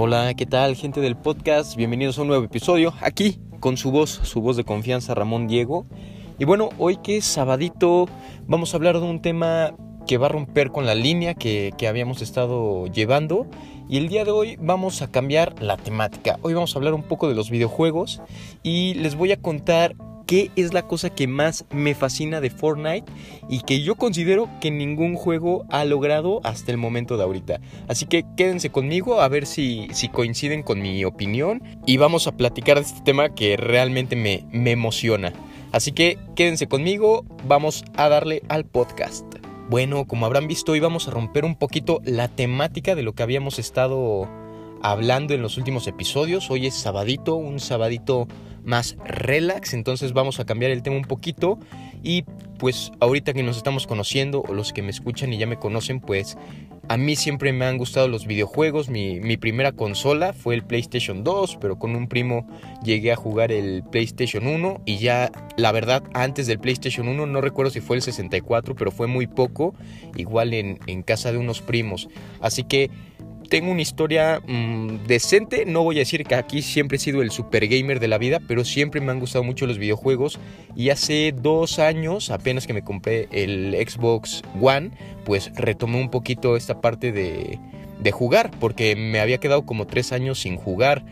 [0.00, 1.74] Hola, ¿qué tal gente del podcast?
[1.74, 5.86] Bienvenidos a un nuevo episodio aquí con su voz, su voz de confianza, Ramón Diego.
[6.38, 8.06] Y bueno, hoy que es sabadito
[8.46, 9.74] vamos a hablar de un tema
[10.06, 13.48] que va a romper con la línea que, que habíamos estado llevando.
[13.88, 16.38] Y el día de hoy vamos a cambiar la temática.
[16.42, 18.22] Hoy vamos a hablar un poco de los videojuegos
[18.62, 19.96] y les voy a contar
[20.28, 23.10] qué es la cosa que más me fascina de Fortnite
[23.48, 27.60] y que yo considero que ningún juego ha logrado hasta el momento de ahorita.
[27.88, 32.36] Así que quédense conmigo a ver si, si coinciden con mi opinión y vamos a
[32.36, 35.32] platicar de este tema que realmente me, me emociona.
[35.72, 39.24] Así que quédense conmigo, vamos a darle al podcast.
[39.70, 43.22] Bueno, como habrán visto, hoy vamos a romper un poquito la temática de lo que
[43.22, 44.28] habíamos estado
[44.82, 46.50] hablando en los últimos episodios.
[46.50, 48.28] Hoy es sabadito, un sabadito
[48.64, 51.58] más relax, entonces vamos a cambiar el tema un poquito
[52.02, 52.24] y
[52.58, 56.00] pues ahorita que nos estamos conociendo o los que me escuchan y ya me conocen,
[56.00, 56.36] pues
[56.88, 58.88] a mí siempre me han gustado los videojuegos.
[58.88, 62.46] Mi, mi, primera consola fue el PlayStation 2, pero con un primo
[62.82, 67.40] llegué a jugar el PlayStation 1 y ya, la verdad, antes del PlayStation 1, no
[67.40, 69.74] recuerdo si fue el 64, pero fue muy poco,
[70.16, 72.08] igual en, en casa de unos primos.
[72.40, 72.90] Así que
[73.48, 75.64] tengo una historia mmm, decente.
[75.66, 78.40] No voy a decir que aquí siempre he sido el super gamer de la vida,
[78.46, 80.38] pero siempre me han gustado mucho los videojuegos.
[80.76, 84.90] Y hace dos años, apenas que me compré el Xbox One,
[85.24, 87.58] pues retomé un poquito esta parte de,
[88.00, 91.04] de jugar, porque me había quedado como tres años sin jugar.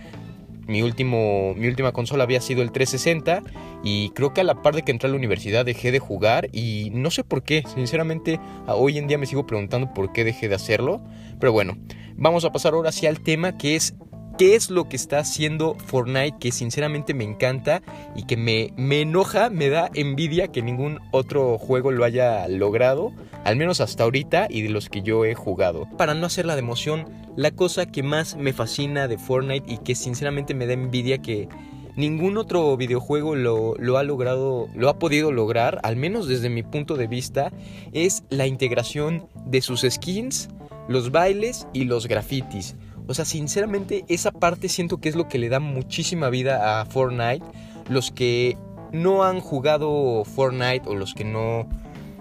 [0.67, 3.42] Mi, último, mi última consola había sido el 360
[3.83, 6.48] y creo que a la par de que entré a la universidad dejé de jugar
[6.53, 10.48] y no sé por qué, sinceramente hoy en día me sigo preguntando por qué dejé
[10.48, 11.03] de hacerlo,
[11.39, 11.78] pero bueno,
[12.17, 13.95] vamos a pasar ahora hacia el tema que es
[14.39, 17.83] qué es lo que está haciendo Fortnite que sinceramente me encanta
[18.15, 23.12] y que me, me, enoja, me da envidia que ningún otro juego lo haya logrado,
[23.45, 25.89] al menos hasta ahorita y de los que yo he jugado.
[25.97, 29.79] Para no hacer la de emoción, la cosa que más me fascina de Fortnite y
[29.79, 31.48] que sinceramente me da envidia que
[31.96, 36.63] ningún otro videojuego lo, lo, ha logrado, lo ha podido lograr, al menos desde mi
[36.63, 37.52] punto de vista,
[37.92, 40.51] es la integración de sus skins,
[40.89, 42.77] los bailes y los grafitis.
[43.06, 46.86] O sea, sinceramente esa parte siento que es lo que le da muchísima vida a
[46.86, 47.44] Fortnite.
[47.89, 48.56] Los que
[48.92, 51.68] no han jugado Fortnite o los que no,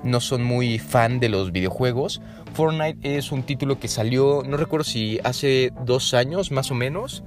[0.03, 2.21] no son muy fan de los videojuegos,
[2.55, 7.21] Fortnite es un título que salió, no recuerdo si hace dos años más o menos,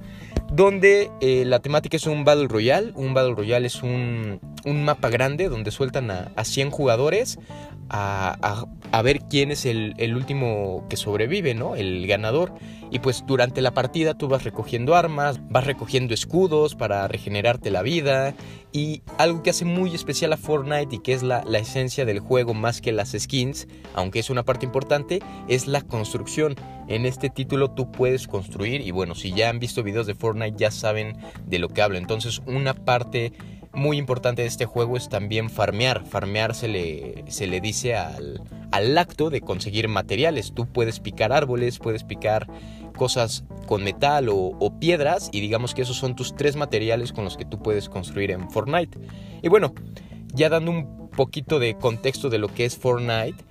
[0.51, 2.91] donde eh, la temática es un Battle Royale.
[2.95, 7.39] Un Battle Royale es un, un mapa grande donde sueltan a, a 100 jugadores
[7.89, 11.75] a, a, a, ver quién es el, el, último que sobrevive, ¿no?
[11.75, 12.53] El ganador.
[12.91, 17.81] Y pues durante la partida tú vas recogiendo armas, vas recogiendo escudos para regenerarte la
[17.81, 18.35] vida.
[18.71, 22.19] Y algo que hace muy especial a Fortnite y que es la, la esencia del
[22.19, 26.55] juego más que las skins, aunque es una parte importante, es la construcción.
[26.87, 30.57] En este título tú puedes construir y bueno, si ya han visto videos de Fortnite
[30.57, 31.97] ya saben de lo que hablo.
[31.97, 33.33] Entonces una parte
[33.73, 36.05] muy importante de este juego es también farmear.
[36.05, 38.41] Farmear se le, se le dice al,
[38.71, 40.53] al acto de conseguir materiales.
[40.53, 42.47] Tú puedes picar árboles, puedes picar
[42.95, 47.23] cosas con metal o, o, piedras y digamos que esos son tus tres materiales con
[47.23, 48.97] los que tú puedes construir en Fortnite.
[49.41, 49.73] Y bueno,
[50.33, 53.43] ya dando un poquito de contexto de lo que es Fortnite,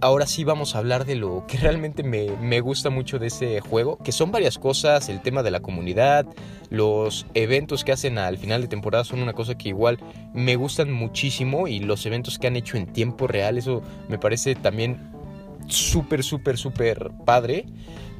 [0.00, 3.60] ahora sí vamos a hablar de lo que realmente me, me, gusta mucho de ese
[3.60, 6.26] juego, que son varias cosas, el tema de la comunidad,
[6.70, 9.98] los eventos que hacen al final de temporada son una cosa que igual
[10.32, 14.54] me gustan muchísimo y los eventos que han hecho en tiempo real, eso me parece
[14.54, 15.10] también
[15.68, 17.66] súper, súper, súper padre.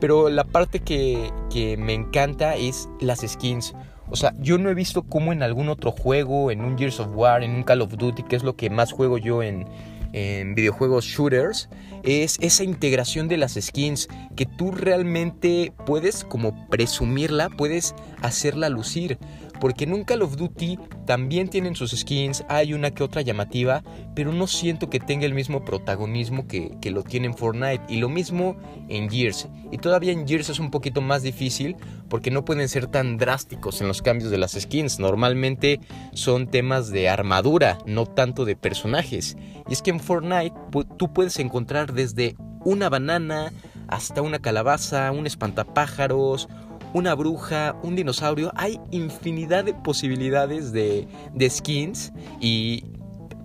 [0.01, 3.75] Pero la parte que, que me encanta es las skins.
[4.09, 7.15] O sea, yo no he visto cómo en algún otro juego, en un Gears of
[7.15, 9.67] War, en un Call of Duty, que es lo que más juego yo en,
[10.12, 11.69] en videojuegos shooters
[12.03, 19.19] es esa integración de las skins que tú realmente puedes como presumirla, puedes hacerla lucir.
[19.60, 23.82] Porque en un Call of Duty también tienen sus skins, hay una que otra llamativa,
[24.15, 27.84] pero no siento que tenga el mismo protagonismo que, lo tiene en Fortnite.
[27.88, 28.56] Y lo mismo
[28.88, 29.49] en Gears.
[29.70, 31.76] Y todavía en Gears es un poquito más difícil
[32.08, 34.99] porque no pueden ser tan drásticos en los cambios de las skins.
[34.99, 35.81] Normalmente
[36.12, 39.37] son temas de armadura, no tanto de personajes.
[39.69, 40.55] Y es que en Fortnite
[40.96, 43.52] tú puedes encontrar desde una banana
[43.88, 46.49] hasta una calabaza, un espantapájaros,
[46.92, 48.52] una bruja, un dinosaurio.
[48.56, 52.84] Hay infinidad de posibilidades de, de skins y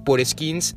[0.05, 0.75] por skins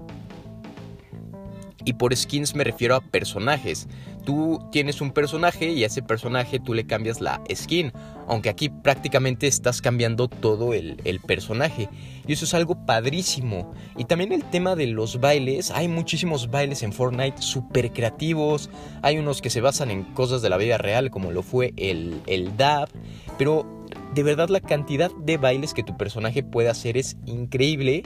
[1.84, 3.88] Y por skins me refiero a personajes.
[4.28, 7.92] Tú tienes un personaje y a ese personaje tú le cambias la skin.
[8.26, 11.88] Aunque aquí prácticamente estás cambiando todo el, el personaje.
[12.26, 13.72] Y eso es algo padrísimo.
[13.96, 15.70] Y también el tema de los bailes.
[15.70, 18.68] Hay muchísimos bailes en Fortnite súper creativos.
[19.00, 22.20] Hay unos que se basan en cosas de la vida real como lo fue el,
[22.26, 22.90] el dab.
[23.38, 28.02] Pero de verdad la cantidad de bailes que tu personaje puede hacer es increíble.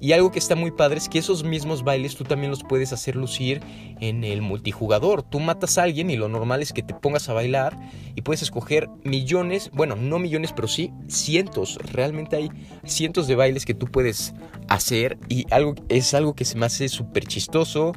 [0.00, 2.92] Y algo que está muy padre es que esos mismos bailes tú también los puedes
[2.92, 3.60] hacer lucir
[4.00, 5.22] en el multijugador.
[5.22, 7.78] Tú matas a alguien y lo normal es que te pongas a bailar
[8.14, 11.78] y puedes escoger millones, bueno, no millones, pero sí cientos.
[11.92, 12.50] Realmente hay
[12.84, 14.34] cientos de bailes que tú puedes
[14.68, 17.92] hacer y algo, es algo que se me hace súper chistoso,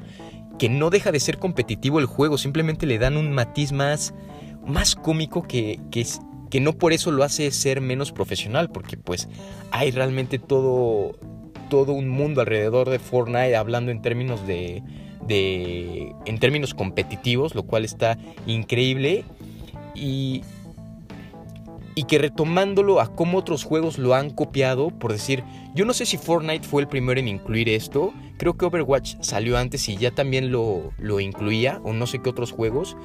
[0.58, 4.14] que no deja de ser competitivo el juego, simplemente le dan un matiz más,
[4.66, 6.06] más cómico que, que,
[6.50, 9.30] que no por eso lo hace ser menos profesional, porque pues
[9.72, 11.16] hay realmente todo
[11.70, 14.84] todo un mundo alrededor de Fortnite hablando en términos de,
[15.26, 19.24] de en términos competitivos, lo cual está increíble.
[19.96, 20.44] Y
[22.00, 25.44] y que retomándolo a cómo otros juegos lo han copiado, por decir,
[25.76, 29.58] yo no sé si Fortnite fue el primero en incluir esto, creo que Overwatch salió
[29.58, 32.96] antes y ya también lo, lo incluía, o no sé qué otros juegos,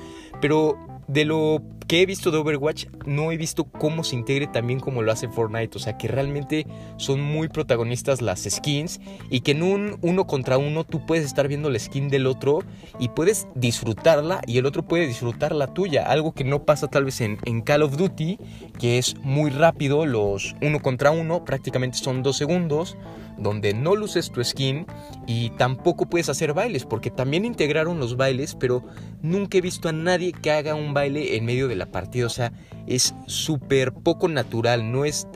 [0.40, 0.78] pero
[1.08, 5.02] de lo que he visto de Overwatch, no he visto cómo se integre también como
[5.02, 5.76] lo hace Fortnite.
[5.76, 6.66] O sea, que realmente
[6.96, 9.00] son muy protagonistas las skins
[9.30, 12.60] y que en un uno contra uno tú puedes estar viendo la skin del otro
[12.98, 16.04] y puedes disfrutarla y el otro puede disfrutar la tuya.
[16.04, 18.38] Algo que no pasa tal vez en, en Call of Duty,
[18.78, 20.06] que es muy rápido.
[20.06, 22.96] Los uno contra uno prácticamente son dos segundos
[23.36, 24.86] donde no luces tu skin
[25.26, 28.84] y tampoco puedes hacer bailes, porque también integraron los bailes, pero
[29.22, 32.30] nunca he visto a nadie que haga un baile en medio de la partida, o
[32.30, 32.52] sea,
[32.86, 35.26] es súper poco natural, no es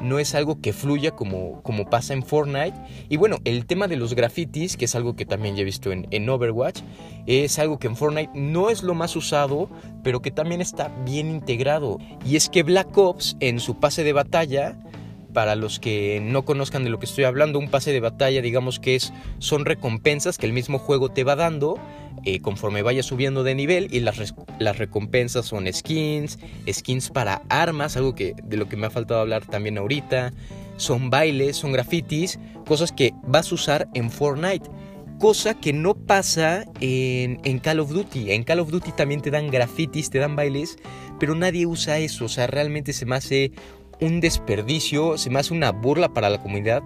[0.00, 2.74] no es algo que fluya como, como pasa en Fortnite.
[3.08, 5.92] Y bueno, el tema de los grafitis, que es algo que también ya he visto
[5.92, 6.80] en, en, Overwatch,
[7.26, 9.68] es algo que en Fortnite no es lo más usado,
[10.02, 11.98] pero que también está bien integrado.
[12.24, 14.78] Y es que Black Ops en su pase de batalla
[15.32, 18.80] para los que no conozcan de lo que estoy hablando, un pase de batalla, digamos
[18.80, 21.78] que es, son recompensas que el mismo juego te va dando
[22.24, 26.38] eh, conforme vaya subiendo de nivel y las, las recompensas son skins,
[26.70, 30.32] skins para armas, algo que de lo que me ha faltado hablar también ahorita,
[30.76, 34.68] son bailes, son grafitis, cosas que vas a usar en Fortnite.
[35.18, 38.32] Cosa que no pasa en, en Call of Duty.
[38.32, 40.78] En Call of Duty también te dan grafitis, te dan bailes,
[41.18, 42.24] pero nadie usa eso.
[42.24, 43.52] O sea, realmente se me hace
[44.00, 46.82] un desperdicio, se me hace una burla para la comunidad,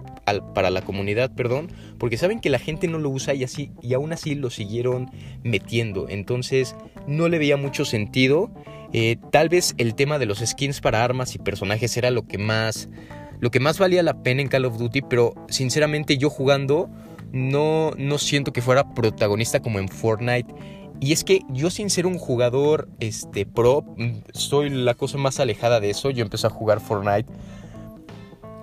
[0.53, 3.93] para la comunidad, perdón, porque saben que la gente no lo usa y así y
[3.93, 5.09] aún así lo siguieron
[5.43, 6.09] metiendo.
[6.09, 6.75] Entonces
[7.07, 8.51] no le veía mucho sentido.
[8.91, 12.37] Eh, tal vez el tema de los skins para armas y personajes era lo que
[12.37, 12.89] más
[13.41, 16.89] lo que más valía la pena en Call of Duty, pero sinceramente yo jugando
[17.31, 20.53] no no siento que fuera protagonista como en Fortnite.
[20.99, 25.39] Y es que yo sin ser un jugador este, pro, mm, soy la cosa más
[25.39, 26.09] alejada de eso.
[26.09, 27.29] Yo empecé a jugar Fortnite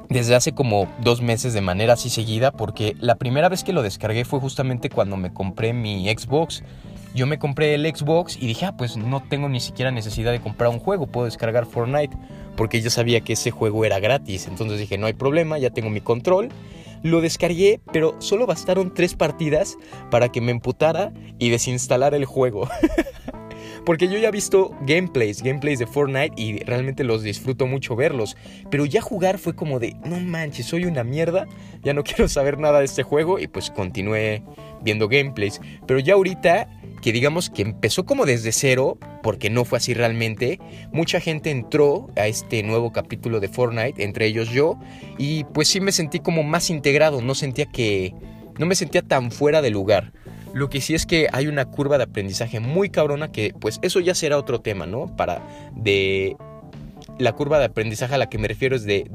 [0.08, 3.82] desde hace como dos meses de manera así seguida porque la primera vez que lo
[3.82, 6.62] descargué fue justamente cuando me compré mi Xbox.
[7.14, 10.40] Yo me compré el Xbox y dije, ah, pues no tengo ni siquiera necesidad de
[10.40, 12.16] comprar un juego, puedo descargar Fortnite
[12.56, 14.46] porque yo sabía que ese juego era gratis.
[14.46, 16.48] Entonces dije, no hay problema, ya tengo mi control
[17.02, 19.76] lo descargué, pero solo bastaron tres partidas
[20.10, 22.68] para que me emputara y desinstalara el juego.
[23.84, 28.36] Porque yo ya he visto gameplays, gameplays de Fortnite y realmente los disfruto mucho verlos.
[28.70, 31.46] Pero ya jugar fue como de, no manches, soy una mierda,
[31.82, 34.42] ya no quiero saber nada de este juego y pues continué
[34.82, 35.60] viendo gameplays.
[35.86, 36.68] Pero ya ahorita
[37.02, 40.60] que digamos que empezó como desde cero, porque no fue así realmente.
[40.92, 44.78] Mucha gente entró a este nuevo capítulo de Fortnite, entre ellos yo,
[45.18, 48.14] y pues sí me sentí como más integrado, no sentía que...
[48.58, 50.12] no me sentía tan fuera de lugar.
[50.54, 54.00] Lo que sí es que hay una curva de aprendizaje muy cabrona que pues eso
[54.00, 55.16] ya será otro tema, ¿no?
[55.16, 55.42] Para
[55.74, 56.36] de
[57.18, 59.06] la curva de aprendizaje a la que me refiero es de,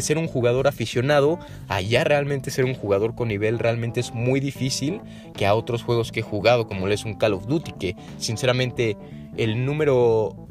[0.00, 3.58] ser un jugador aficionado a ya realmente ser un jugador con nivel.
[3.58, 5.00] Realmente es muy difícil
[5.34, 8.96] que a otros juegos que he jugado, como es un Call of Duty, que sinceramente
[9.36, 10.46] el número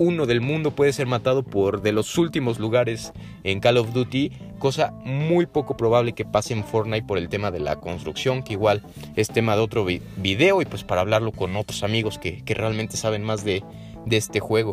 [0.00, 3.12] uno del mundo puede ser matado por de los últimos lugares
[3.44, 7.50] en Call of Duty, cosa muy poco probable que pase en Fortnite por el tema
[7.50, 8.82] de la construcción, que igual
[9.14, 13.22] es tema de otro video y pues para hablarlo con otros amigos que, realmente saben
[13.22, 13.62] más de,
[14.06, 14.72] de este juego.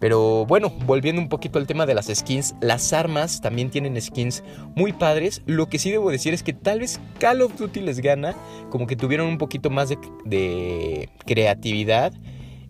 [0.00, 4.42] Pero bueno, volviendo un poquito al tema de las skins, las armas también tienen skins
[4.74, 5.42] muy padres.
[5.44, 8.34] Lo que sí debo decir es que tal vez Call of Duty les gana,
[8.70, 9.90] como que tuvieron un poquito más
[10.24, 12.14] de, creatividad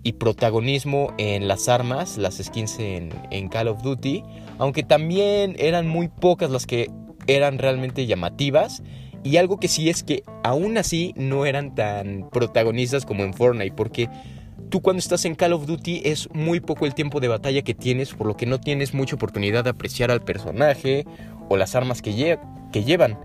[0.02, 4.24] y protagonismo en las armas, las skins en, en Call of Duty,
[4.58, 6.90] aunque también eran muy pocas las que
[7.26, 8.82] eran realmente llamativas
[9.22, 13.76] Y algo que sí es que aún así no eran tan protagonistas como en Fortnite,
[13.76, 14.08] porque
[14.68, 17.74] tú cuando estás en Call of Duty es muy poco el tiempo de batalla que
[17.74, 21.06] tienes, por lo que no tienes mucha oportunidad de apreciar al personaje
[21.48, 22.38] o las armas que,
[22.72, 23.18] que llevan.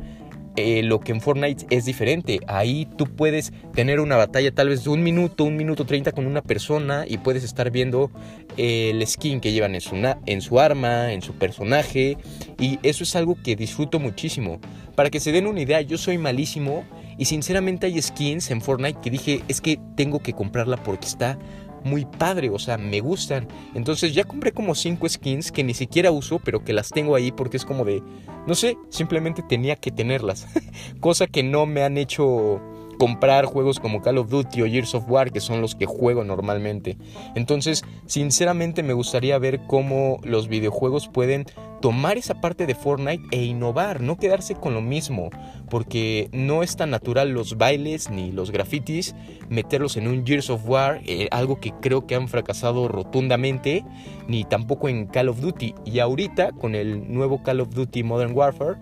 [0.57, 2.39] Eh, lo que en Fortnite es diferente.
[2.47, 6.25] Ahí tú puedes tener una batalla tal vez de un minuto, un minuto treinta con
[6.25, 8.09] una persona y puedes estar viendo
[8.55, 12.17] el skin que llevan en su arma, en su personaje.
[12.57, 14.61] Y eso es algo que disfruto muchísimo.
[14.95, 16.85] Para que se den una idea, yo soy malísimo
[17.17, 21.38] y sinceramente hay skins en Fortnite que dije es que tengo que comprarla porque está
[21.86, 23.48] muy padre, o sea, me gustan.
[23.75, 27.31] Entonces ya compré como 5 skins que ni siquiera uso, pero que las tengo ahí
[27.31, 28.01] porque es como de,
[28.48, 30.48] no sé, simplemente tenía que tenerlas.
[31.00, 32.60] Cosa que no me han hecho
[32.97, 36.23] comprar juegos como Call of Duty o Gears of War, que son los que juego
[36.23, 36.97] normalmente.
[37.35, 41.45] Entonces, sinceramente me gustaría ver cómo los videojuegos pueden
[41.81, 45.29] tomar esa parte de Fortnite e innovar, no quedarse con lo mismo,
[45.69, 49.15] porque no es tan natural los bailes ni los grafitis,
[49.49, 53.85] meterlos en un Gears of War, eh, algo que creo que han fracasado rotundamente,
[54.27, 55.75] ni tampoco en Call of Duty.
[55.85, 58.77] Y ahorita, con el nuevo Call of Duty Modern Warfare,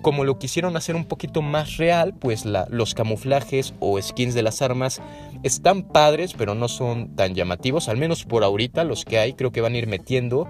[0.00, 4.62] como lo quisieron hacer un poquito más real, pues los camuflajes o skins de las
[4.62, 5.00] armas
[5.42, 9.52] están padres, pero no son tan llamativos, al menos por ahorita los que hay creo
[9.52, 10.48] que van a ir metiendo.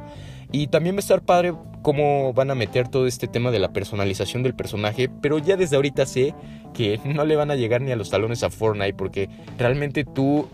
[0.55, 3.73] Y también va a estar padre cómo van a meter todo este tema de la
[3.73, 6.35] personalización del personaje, pero ya desde ahorita sé
[6.75, 10.49] que no le van a llegar ni a los talones a Fortnite porque realmente tú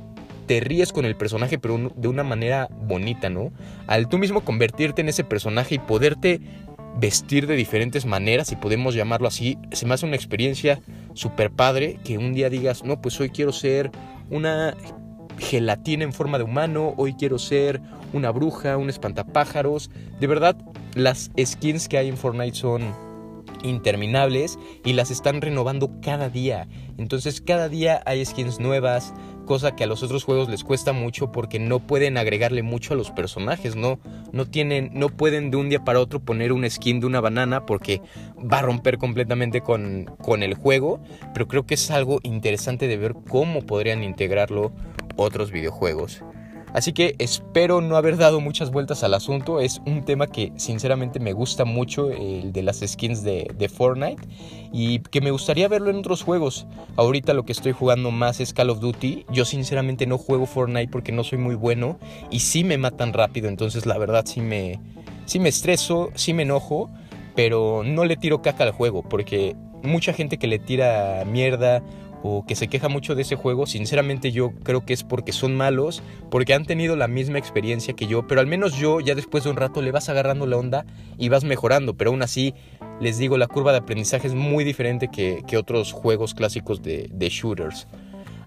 [0.47, 3.53] te ríes con el personaje, pero de una manera bonita, ¿no?
[3.87, 6.41] Al tú mismo convertirte en ese personaje y poderte
[6.99, 10.81] vestir de diferentes maneras, si podemos llamarlo así, se me hace una experiencia
[11.14, 13.90] súper padre que un día digas, no, pues hoy quiero ser
[14.31, 14.76] una
[15.38, 17.81] gelatina en forma de humano, hoy quiero ser
[18.12, 19.90] una bruja, un espantapájaros.
[20.19, 20.57] De verdad,
[20.95, 23.08] las skins que hay en Fortnite son
[23.62, 26.69] interminables y las están renovando cada día.
[26.97, 29.15] Entonces cada día hay skins nuevas,
[29.47, 32.97] cosa que a los otros juegos les cuesta mucho porque no pueden agregarle mucho a
[32.97, 33.99] los personajes, no
[34.33, 37.65] no tienen no pueden de un día para otro poner un skin de una banana
[37.65, 38.03] porque
[38.37, 41.00] va a romper completamente con con el juego,
[41.33, 44.73] pero creo que es algo interesante de ver cómo podrían integrarlo
[45.17, 46.23] otros videojuegos.
[46.73, 49.61] Así que espero no haber dado muchas vueltas al asunto.
[49.61, 54.23] Es un tema que sinceramente me gusta mucho, el de las skins de, Fortnite.
[54.73, 56.67] Y que me gustaría verlo en otros juegos.
[56.97, 59.27] Ahorita lo que estoy jugando más es Call of Duty.
[59.31, 61.99] Yo sinceramente no juego Fortnite porque no soy muy bueno.
[62.31, 63.49] Y sí me matan rápido.
[63.49, 64.79] Entonces la verdad sí me,
[65.25, 66.91] sí me estreso, sí me enojo.
[67.35, 69.03] Pero no le tiro caca al juego.
[69.03, 71.83] Porque mucha gente que le tira mierda
[72.23, 75.57] o que se queja mucho de ese juego, sinceramente yo creo que es porque son
[75.57, 79.45] malos, porque han tenido la misma experiencia que yo, pero al menos yo ya después
[79.45, 82.55] de un rato le vas agarrando la onda y vas mejorando, pero aún así
[83.01, 87.87] les digo, la curva de aprendizaje es muy diferente que, otros juegos clásicos de, shooters.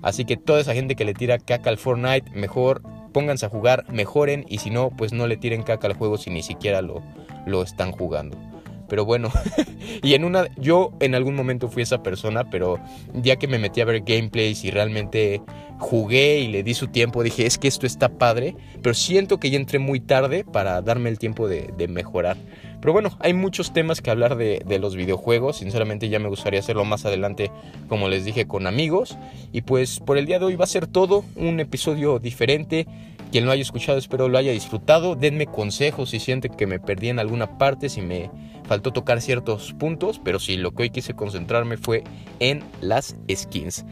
[0.01, 3.85] Así que toda esa gente que le tira caca al Fortnite, mejor pónganse a jugar,
[3.91, 7.03] mejoren y si no, pues no le tiren caca al juego si ni siquiera lo,
[7.45, 8.37] lo están jugando.
[8.91, 9.31] Pero bueno,
[10.03, 12.77] y en una, yo en algún momento fui esa persona, pero
[13.13, 15.41] ya que me metí a ver gameplays y realmente
[15.79, 19.49] jugué y le di su tiempo, dije, es que esto está padre, pero siento que
[19.49, 22.35] ya entré muy tarde para darme el tiempo de, mejorar.
[22.81, 25.59] Pero bueno, hay muchos temas que hablar de, de, los videojuegos.
[25.59, 27.49] Sinceramente ya me gustaría hacerlo más adelante,
[27.87, 29.17] como les dije, con amigos.
[29.53, 32.87] Y pues por el día de hoy va a ser todo un episodio diferente.
[33.31, 35.15] Quien lo haya escuchado espero lo haya disfrutado.
[35.15, 38.29] Denme consejos si sienten que me perdí en alguna parte, si me
[38.65, 42.03] faltó tocar ciertos puntos, pero sí, lo que hoy quise concentrarme fue
[42.39, 43.85] en las skins.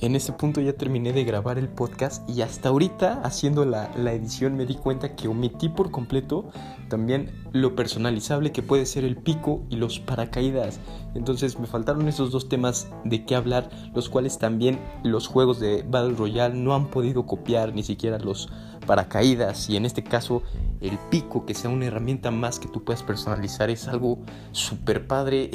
[0.00, 4.12] En este punto ya terminé de grabar el podcast y hasta ahorita haciendo la, la,
[4.12, 6.50] edición me di cuenta que omití por completo
[6.88, 10.78] también lo personalizable que puede ser el pico y los paracaídas.
[11.14, 15.84] Entonces me faltaron esos dos temas de qué hablar, los cuales también los juegos de
[15.88, 18.50] Battle Royale no han podido copiar, ni siquiera los
[18.84, 20.42] paracaídas y en este caso
[20.80, 24.18] el pico que sea una herramienta más que tú puedas personalizar es algo
[24.52, 25.50] súper padre.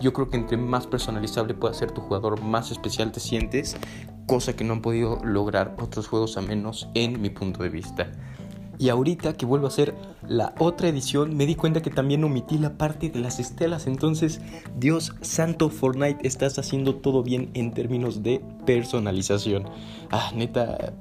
[0.00, 3.76] yo creo que entre más personalizable pueda ser tu jugador, más especial te sientes,
[4.26, 8.10] cosa que no han podido lograr otros juegos a menos en mi punto de vista.
[8.78, 9.94] Y ahorita que vuelvo a hacer
[10.28, 13.86] la otra edición, me di cuenta que también omití la parte de las estelas.
[13.86, 14.40] Entonces,
[14.76, 19.64] Dios santo, Fortnite, estás haciendo todo bien en términos de personalización.
[20.10, 20.94] Ah, neta,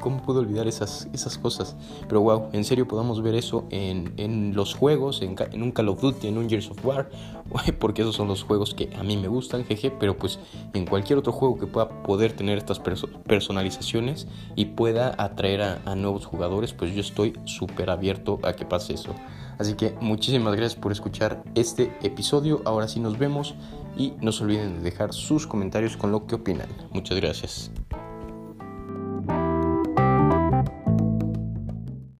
[0.00, 1.76] ¿cómo puedo olvidar esas, esas cosas?
[2.08, 5.88] Pero wow, en serio podamos ver eso en, en los juegos, en, en, un Call
[5.88, 7.10] of Duty, en un Gears of War,
[7.78, 10.38] porque esos son los juegos que a mí me gustan, jeje, pero pues
[10.72, 14.26] en cualquier otro juego que pueda poder tener estas personalizaciones
[14.56, 18.94] y pueda atraer a, a nuevos jugadores, pues yo estoy súper abierto a que pase
[18.94, 19.14] eso.
[19.56, 22.60] Así que muchísimas gracias por escuchar este episodio.
[22.64, 23.54] Ahora sí nos vemos
[23.96, 26.68] y no se olviden de dejar sus comentarios con lo que opinan.
[26.90, 27.70] Muchas gracias.